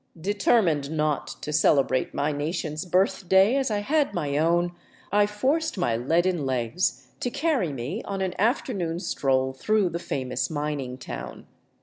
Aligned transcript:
Determined 0.19 0.89
not 0.89 1.27
to 1.43 1.53
celebrate 1.53 2.11
my 2.11 2.31
nation's 2.31 2.85
birthday 2.85 3.55
as 3.55 3.69
I 3.69 3.81
had 3.81 4.15
my 4.15 4.35
own, 4.35 4.71
I 5.11 5.27
forced 5.27 5.77
my 5.77 5.95
leaden 5.95 6.43
legs 6.43 7.05
to 7.19 7.29
carry 7.29 7.71
me 7.71 8.01
on 8.05 8.19
an 8.21 8.33
afternoon 8.39 8.97
stroll 8.99 9.53
through 9.53 9.89
the 9.89 9.99
famous 9.99 10.49
mining 10.49 10.97
town. 10.97 11.45